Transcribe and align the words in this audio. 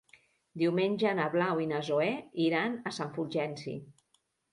Diumenge 0.59 1.09
na 1.19 1.27
Blau 1.33 1.61
i 1.63 1.67
na 1.71 1.81
Zoè 1.89 2.07
iran 2.45 2.79
a 2.93 2.95
Sant 2.99 3.13
Fulgenci. 3.19 3.75